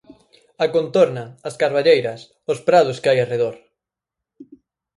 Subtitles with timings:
[0.63, 2.19] A contorna, as carballeiras,
[2.51, 3.55] os prados que hai arredor.